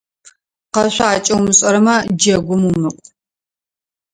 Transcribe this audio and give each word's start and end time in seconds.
Къэшъуакӏэ 0.73 1.33
умышӏэрэмэ, 1.37 1.95
джэгум 2.17 2.61
умыкӏу. 2.69 3.09